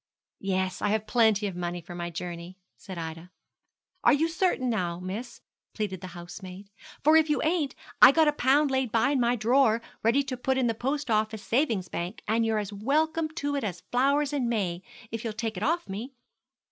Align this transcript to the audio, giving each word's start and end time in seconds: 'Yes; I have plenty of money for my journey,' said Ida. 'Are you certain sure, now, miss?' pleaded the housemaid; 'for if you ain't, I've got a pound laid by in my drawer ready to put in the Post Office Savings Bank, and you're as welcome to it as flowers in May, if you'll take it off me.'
'Yes; 0.39 0.81
I 0.81 0.87
have 0.89 1.05
plenty 1.05 1.45
of 1.45 1.55
money 1.55 1.79
for 1.79 1.93
my 1.93 2.09
journey,' 2.09 2.57
said 2.75 2.97
Ida. 2.97 3.29
'Are 4.03 4.13
you 4.13 4.29
certain 4.29 4.63
sure, 4.63 4.69
now, 4.77 4.99
miss?' 4.99 5.41
pleaded 5.75 6.01
the 6.01 6.07
housemaid; 6.17 6.71
'for 7.03 7.15
if 7.15 7.29
you 7.29 7.39
ain't, 7.43 7.75
I've 8.01 8.15
got 8.15 8.27
a 8.27 8.31
pound 8.33 8.71
laid 8.71 8.91
by 8.91 9.11
in 9.11 9.19
my 9.19 9.35
drawer 9.35 9.79
ready 10.01 10.23
to 10.23 10.35
put 10.37 10.57
in 10.57 10.65
the 10.65 10.73
Post 10.73 11.11
Office 11.11 11.43
Savings 11.43 11.87
Bank, 11.87 12.23
and 12.27 12.43
you're 12.43 12.57
as 12.57 12.73
welcome 12.73 13.29
to 13.35 13.55
it 13.55 13.63
as 13.63 13.83
flowers 13.91 14.33
in 14.33 14.49
May, 14.49 14.81
if 15.11 15.23
you'll 15.23 15.33
take 15.33 15.55
it 15.55 15.61
off 15.61 15.87
me.' 15.87 16.15